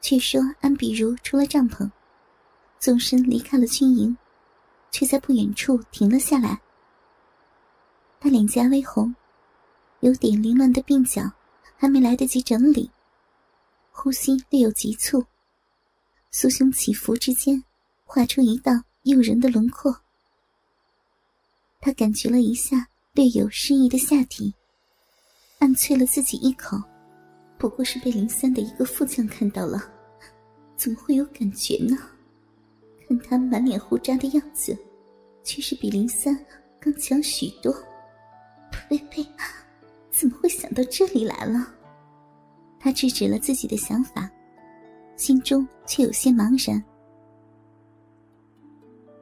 [0.00, 1.90] 却说安比如出了帐篷，
[2.78, 4.16] 纵身离开了军营，
[4.90, 6.60] 却在不远处停了下来。
[8.18, 9.14] 他脸颊微红，
[10.00, 11.30] 有点凌乱的鬓角
[11.76, 12.90] 还没来得及整理，
[13.90, 15.24] 呼吸略有急促，
[16.32, 17.62] 酥胸起伏之间，
[18.04, 18.72] 画出一道
[19.02, 19.94] 诱人的轮廓。
[21.80, 24.54] 他感觉了一下略有诗意的下体，
[25.60, 26.76] 暗啐了自己一口。
[27.60, 29.78] 不过是被林三的一个副将看到了，
[30.76, 31.94] 怎么会有感觉呢？
[33.06, 34.74] 看他满脸胡渣的样子，
[35.44, 36.34] 却是比林三
[36.80, 37.70] 更强许多。
[38.72, 39.26] 呸呸！
[40.10, 41.70] 怎么会想到这里来了？
[42.78, 44.30] 他制止了自己的想法，
[45.14, 46.82] 心中却有些茫然。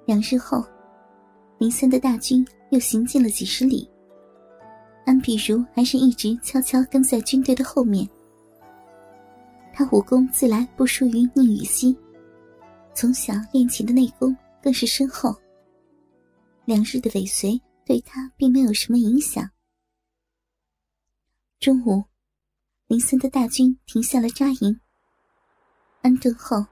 [0.06, 0.64] 两日后，
[1.58, 3.90] 林三的大军又行进了几十里，
[5.06, 8.08] 安比如还是一直悄悄跟在军队的后面。
[9.78, 11.96] 他武功自来不输于宁雨熙，
[12.92, 15.32] 从小练琴的内功更是深厚。
[16.64, 19.48] 两日的尾随对他并没有什么影响。
[21.60, 22.02] 中午，
[22.88, 24.80] 林森的大军停下了扎营。
[26.02, 26.66] 安顿后，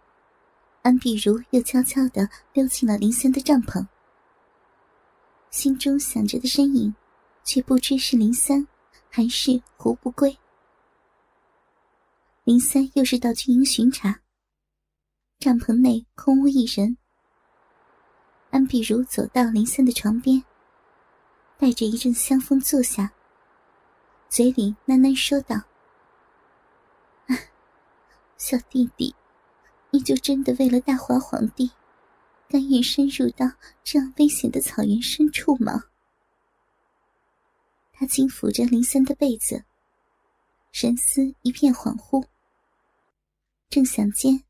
[0.82, 3.86] 安碧如又悄悄的溜进了林森的帐篷，
[5.50, 6.92] 心中想着的身影，
[7.44, 8.66] 却不知是林三
[9.08, 10.36] 还是胡不归。
[12.46, 14.20] 林三又是到军营巡查，
[15.40, 16.96] 帐篷内空无一人。
[18.50, 20.40] 安碧如走到林三的床边，
[21.58, 23.12] 带着一阵香风坐下，
[24.28, 25.60] 嘴里喃喃说道
[28.38, 29.12] ：“小弟弟，
[29.90, 31.72] 你就真的为了大华皇帝，
[32.48, 33.50] 甘愿深入到
[33.82, 35.82] 这样危险的草原深处吗？”
[37.92, 39.64] 他轻抚着林三的被子，
[40.70, 42.24] 神思一片恍惚。
[43.68, 44.40] 正想间，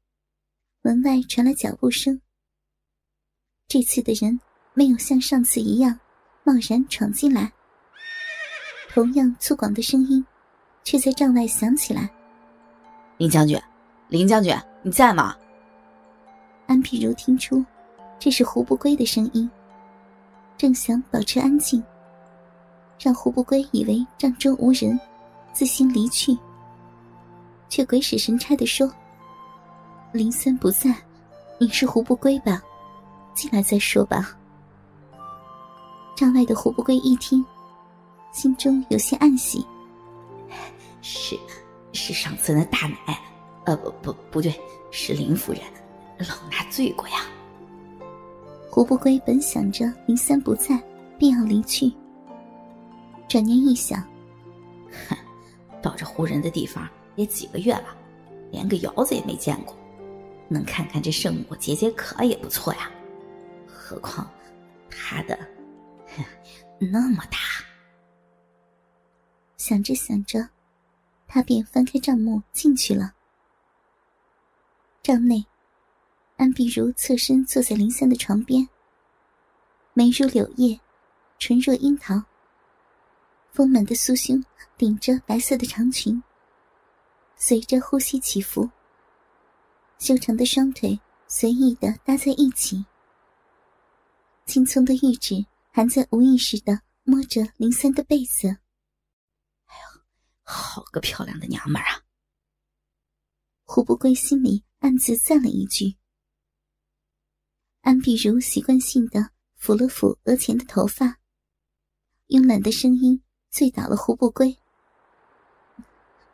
[0.82, 2.20] 门外传来脚步声。
[3.66, 4.38] 这次的人
[4.74, 5.98] 没有像上次一样
[6.44, 7.50] 贸然闯进来，
[8.90, 10.24] 同样粗犷的声音
[10.84, 12.08] 却在帐外响起来
[13.16, 13.60] ：“林将军，
[14.08, 15.34] 林将军，你在吗？”
[16.68, 17.64] 安碧如听出
[18.18, 19.50] 这是胡不归的声音，
[20.56, 21.82] 正想保持安静，
[23.00, 24.98] 让胡不归以为帐中无人，
[25.52, 26.36] 自行离去，
[27.68, 28.92] 却鬼使神差的说。
[30.12, 30.94] 林三不在，
[31.58, 32.62] 你是胡不归吧？
[33.34, 34.36] 进来再说吧。
[36.16, 37.44] 帐外的胡不归一听，
[38.32, 39.66] 心中有些暗喜。
[41.02, 41.38] 是，
[41.92, 43.20] 是上次那大奶，
[43.64, 44.58] 呃，不不不对，
[44.90, 45.60] 是林夫人，
[46.18, 47.26] 老衲罪过呀。
[48.70, 50.82] 胡不归本想着林三不在，
[51.18, 51.92] 便要离去，
[53.28, 54.02] 转念一想，
[55.08, 55.16] 哼，
[55.82, 57.94] 到这胡人的地方也几个月了，
[58.50, 59.76] 连个窑子也没见过。
[60.48, 62.90] 能看看这圣母解解渴也不错呀，
[63.66, 64.30] 何况
[64.90, 65.38] 他的
[66.78, 67.38] 那么大。
[69.56, 70.48] 想着想着，
[71.26, 73.14] 他便翻开帐幕进去了。
[75.02, 75.44] 帐内，
[76.36, 78.68] 安碧如侧身坐在林三的床边，
[79.94, 80.78] 眉如柳叶，
[81.38, 82.22] 唇若樱桃，
[83.50, 84.44] 丰满的酥胸
[84.76, 86.22] 顶着白色的长裙，
[87.36, 88.70] 随着呼吸起伏。
[89.98, 92.84] 修长的双腿随意的搭在一起，
[94.44, 98.48] 青葱的玉指还在无意识的摸着林三的被子。
[99.66, 100.00] 哎呦，
[100.42, 102.02] 好个漂亮的娘们儿啊！
[103.64, 105.96] 胡不归心里暗自赞了一句。
[107.80, 111.18] 安碧如习惯性的抚了抚额前的头发，
[112.28, 114.56] 慵懒的声音醉倒了胡不归。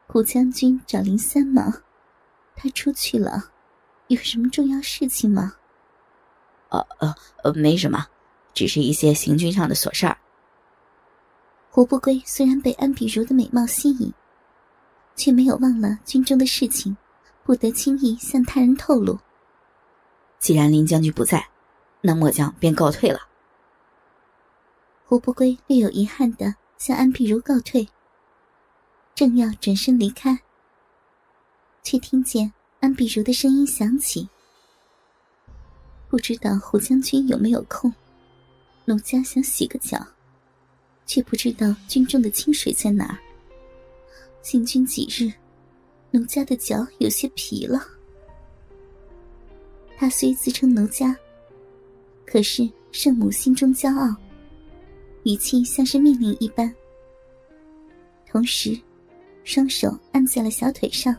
[0.09, 1.85] 胡将军找林三吗？
[2.55, 3.52] 他出去了。
[4.09, 5.55] 有什么重要事情吗？
[6.69, 7.15] 呃呃
[7.45, 8.07] 呃，没什么，
[8.55, 10.17] 只是一些行军上的琐事儿。
[11.71, 14.13] 胡不归虽然被安比如的美貌吸引，
[15.17, 16.97] 却没有忘了军中的事情，
[17.45, 19.19] 不得轻易向他人透露。
[20.39, 21.47] 既然林将军不在，
[22.01, 23.21] 那末将便告退了。
[25.07, 27.87] 胡不归略有遗憾的向安比如告退，
[29.15, 30.39] 正要转身离开，
[31.83, 32.53] 却听见。
[32.83, 34.29] 安碧如的声音响起
[36.11, 37.95] ：“不知道胡将军有没有空？
[38.87, 40.05] 奴家想洗个脚，
[41.07, 43.17] 却不知道军中的清水在哪儿。
[44.43, 45.33] 行军几日，
[46.11, 47.87] 奴家的脚有些疲了。
[49.97, 51.17] 他虽自称奴家，
[52.27, 54.13] 可是圣母心中骄傲，
[55.23, 56.75] 语气像是命令一般，
[58.27, 58.77] 同时，
[59.45, 61.17] 双手按在了小腿上。”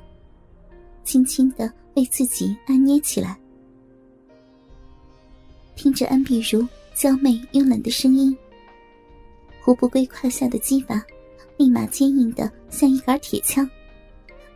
[1.03, 3.37] 轻轻的为自己按捏起来。
[5.75, 8.35] 听着安碧如娇媚慵懒的声音，
[9.61, 11.03] 胡不归胯下的鸡巴
[11.57, 13.69] 立马坚硬的像一杆铁枪，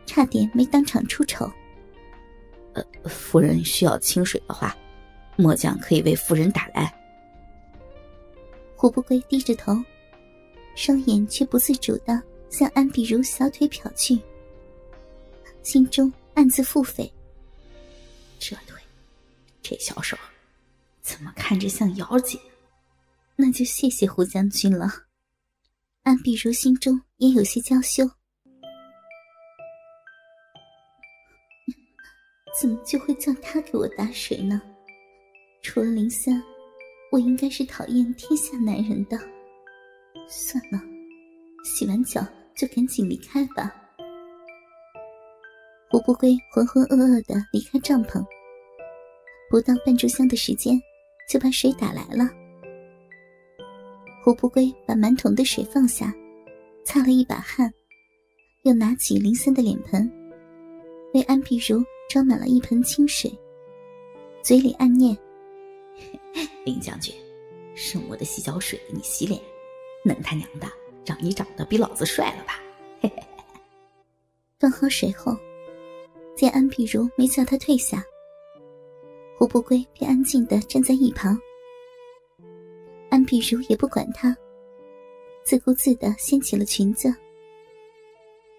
[0.06, 1.50] 差点没当场出丑。
[2.74, 4.76] 呃，夫人需要清水的话，
[5.36, 6.94] 末将可以为夫人打来。
[8.76, 9.76] 胡不归低着头，
[10.76, 14.16] 双眼却不自主的向安碧如小腿瞟去，
[15.64, 17.10] 心中暗自腹诽：
[18.38, 18.80] 这腿，
[19.60, 20.16] 这小手，
[21.02, 22.38] 怎么看着像瑶姐？
[23.34, 24.88] 那就谢谢胡将军了。
[26.04, 28.08] 安碧如心中也有些娇羞。
[32.60, 34.62] 怎么就会叫他给我打水呢？
[35.60, 36.40] 除了林三，
[37.10, 39.18] 我应该是讨厌天下男人的。
[40.28, 40.80] 算了，
[41.64, 42.24] 洗完脚
[42.54, 43.87] 就赶紧离开吧。
[46.08, 48.24] 乌龟浑浑噩噩的离开帐篷，
[49.50, 50.80] 不到半炷香的时间，
[51.28, 52.26] 就把水打来了。
[54.24, 56.10] 胡不归把满桶的水放下，
[56.82, 57.70] 擦了一把汗，
[58.62, 60.10] 又拿起林森的脸盆，
[61.12, 61.84] 为安碧如。
[62.08, 63.30] 装满了一盆清水，
[64.42, 65.14] 嘴里暗念
[66.64, 67.14] ：“林将军，
[67.74, 69.38] 剩我的洗脚水给你洗脸，
[70.02, 70.66] 能他娘的
[71.04, 72.54] 让你长得比老子帅了吧？”
[73.02, 73.60] 嘿嘿嘿。
[74.58, 75.36] 端好水后，
[76.38, 78.00] 见安碧如没叫他退下，
[79.36, 81.36] 胡不归便安静的站在一旁。
[83.10, 84.32] 安碧如也不管他，
[85.42, 87.12] 自顾自的掀起了裙子，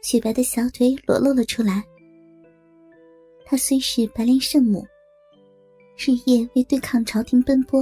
[0.01, 1.81] 雪白的小腿裸露了出来。
[3.45, 4.85] 她虽是白莲圣母，
[5.95, 7.81] 日夜为对抗朝廷奔波，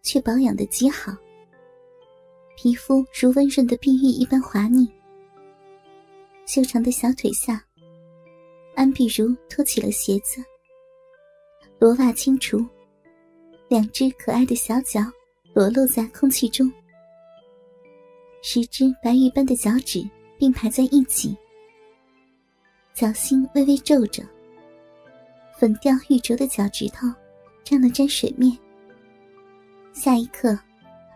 [0.00, 1.14] 却保养的极好，
[2.56, 4.88] 皮肤如温润的碧玉一般滑腻。
[6.46, 7.62] 修长的小腿下，
[8.74, 10.42] 安碧如脱起了鞋子，
[11.78, 12.64] 罗袜清除，
[13.68, 15.00] 两只可爱的小脚
[15.52, 16.72] 裸露在空气中，
[18.42, 20.08] 十只白玉般的脚趾
[20.38, 21.36] 并排在一起。
[22.94, 24.22] 脚心微微皱着，
[25.58, 27.06] 粉雕玉琢的脚趾头
[27.64, 28.56] 沾了沾水面。
[29.92, 30.58] 下一刻，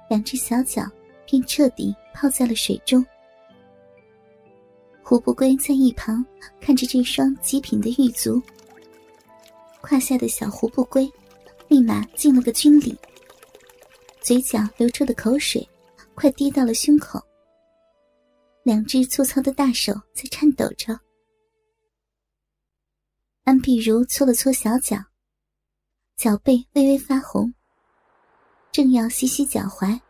[0.09, 0.83] 两只小脚
[1.27, 3.05] 便彻底泡在了水中。
[5.09, 6.27] 胡不归在一旁
[6.61, 8.43] 看着这双极品的玉足，
[9.81, 11.09] 胯下的小胡不归
[11.69, 12.99] 立马敬了个军礼，
[14.21, 15.65] 嘴角流出的口水
[16.17, 17.23] 快滴到了胸口。
[18.65, 20.99] 两只粗糙的大手在颤抖着。
[23.45, 24.97] 安碧如搓了搓小脚，
[26.17, 27.55] 脚背微微发红，
[28.73, 30.01] 正要洗洗脚踝，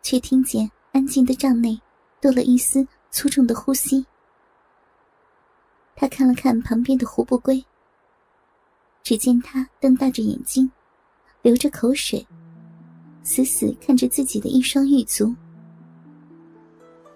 [0.00, 1.76] 却听见安静的帐内
[2.20, 4.04] 多了一丝粗重的呼吸。
[5.96, 7.64] 他看了看旁边的胡不归，
[9.02, 10.70] 只见他瞪大着眼睛，
[11.42, 12.26] 流着口水，
[13.22, 15.34] 死死看着自己的一双玉足。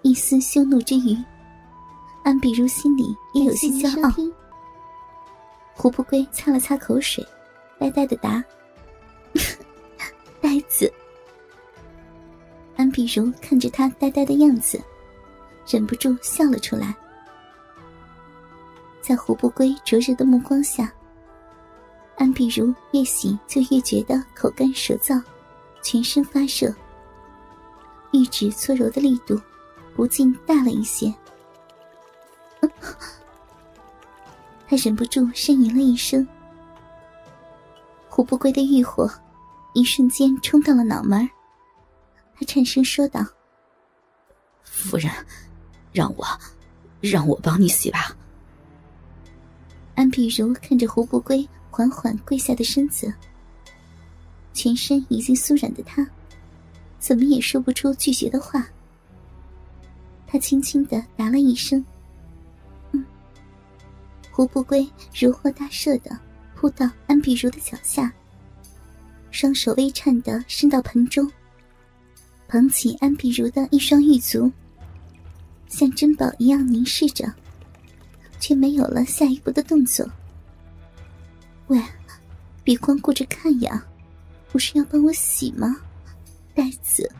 [0.02, 1.16] 一丝羞怒之余，
[2.24, 4.12] 安比如心里也有些骄傲。
[5.74, 7.26] 胡不归擦了擦口水，
[7.78, 8.44] 呆呆的答
[10.42, 10.92] ：“呆子。”
[12.76, 14.78] 安比如看着他呆呆的样子，
[15.66, 16.94] 忍不住笑了出来。
[19.00, 20.90] 在胡不归灼热的目光下，
[22.16, 25.22] 安碧如越洗就越觉得口干舌燥，
[25.82, 26.74] 全身发热，
[28.12, 29.40] 玉指搓揉的力度
[29.94, 31.14] 不禁大了一些。
[34.66, 36.26] 他忍不住呻吟了一声，
[38.08, 39.10] 胡不归的欲火
[39.74, 41.28] 一瞬间冲到了脑门
[42.34, 43.20] 他颤声说道
[44.64, 45.12] ：“夫人，
[45.94, 46.26] 让我，
[47.00, 48.14] 让我帮你洗吧。”
[49.96, 53.14] 安碧如看着胡不归缓缓跪下的身子，
[54.52, 56.04] 全身已经酥软的他，
[56.98, 58.66] 怎么也说不出拒绝的话。
[60.26, 61.84] 他轻轻的答了一声。
[62.90, 63.04] 嗯
[64.32, 64.84] 胡不归
[65.16, 66.18] 如获大赦的
[66.56, 68.12] 扑到安碧如的脚下，
[69.30, 71.30] 双手微颤的伸到盆中，
[72.48, 74.50] 捧起安碧如的一双玉足，
[75.74, 77.28] 像珍宝一样凝视着，
[78.38, 80.08] 却没有了下一步的动作。
[81.66, 81.82] 喂，
[82.62, 83.84] 别光顾着看呀，
[84.52, 85.74] 不是要帮我洗吗？
[86.54, 87.10] 呆子！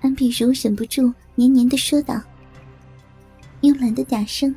[0.00, 2.20] 安碧如忍不住黏黏的说道，
[3.60, 4.52] 慵懒的嗲声。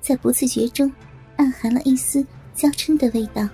[0.00, 0.90] 在不自觉中，
[1.36, 3.46] 暗含了一丝娇嗔的味道。